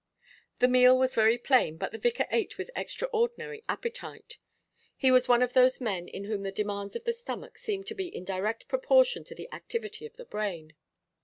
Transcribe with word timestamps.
The 0.57 0.67
meal 0.67 0.97
was 0.97 1.13
very 1.13 1.37
plain, 1.37 1.77
but 1.77 1.91
the 1.91 1.99
vicar 1.99 2.25
ate 2.31 2.57
with 2.57 2.71
extraordinary 2.75 3.63
appetite; 3.69 4.39
he 4.97 5.11
was 5.11 5.27
one 5.27 5.43
of 5.43 5.53
those 5.53 5.79
men 5.79 6.07
in 6.07 6.23
whom 6.23 6.41
the 6.41 6.51
demands 6.51 6.95
of 6.95 7.03
the 7.03 7.13
stomach 7.13 7.59
seem 7.59 7.83
to 7.83 7.93
be 7.93 8.07
in 8.07 8.23
direct 8.25 8.67
proportion 8.67 9.23
to 9.25 9.35
the 9.35 9.47
activity 9.53 10.07
of 10.07 10.15
the 10.17 10.25
brain. 10.25 10.73